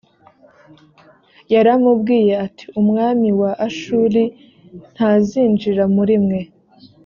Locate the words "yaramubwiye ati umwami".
1.53-3.29